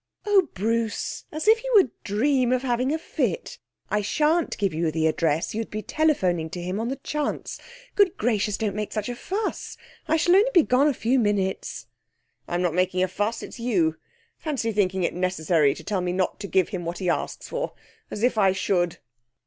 'Oh, 0.25 0.47
Bruce! 0.55 1.25
As 1.31 1.47
if 1.47 1.59
he 1.59 1.69
would 1.75 1.91
dream 2.03 2.51
of 2.51 2.63
having 2.63 2.91
a 2.91 2.97
fit! 2.97 3.59
I 3.91 4.01
shan't 4.01 4.57
give 4.57 4.73
you 4.73 4.89
the 4.89 5.05
address. 5.05 5.53
You'd 5.53 5.69
be 5.69 5.83
telephoning 5.83 6.49
to 6.49 6.59
him 6.59 6.79
on 6.79 6.87
the 6.87 6.95
chance. 6.95 7.59
Good 7.93 8.17
gracious, 8.17 8.57
don't 8.57 8.73
make 8.75 8.91
such 8.91 9.09
a 9.09 9.15
fuss! 9.15 9.77
I 10.07 10.17
shall 10.17 10.35
only 10.35 10.49
be 10.55 10.63
gone 10.63 10.87
a 10.87 10.93
few 10.95 11.19
minutes.' 11.19 11.85
'I'm 12.47 12.63
not 12.63 12.73
making 12.73 13.03
a 13.03 13.07
fuss. 13.07 13.43
It's 13.43 13.59
you. 13.59 13.95
Fancy 14.39 14.71
thinking 14.71 15.03
it 15.03 15.13
necessary 15.13 15.75
to 15.75 15.83
tell 15.83 16.01
me 16.01 16.13
not 16.13 16.39
to 16.39 16.47
give 16.47 16.69
him 16.69 16.83
what 16.83 16.97
he 16.97 17.07
asks 17.07 17.47
for! 17.47 17.73
As 18.09 18.23
if 18.23 18.39
I 18.39 18.53
should.' 18.53 18.97